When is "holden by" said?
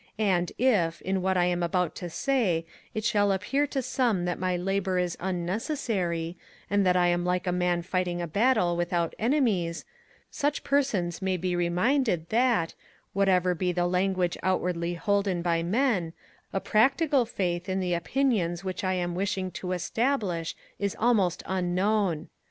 14.95-15.61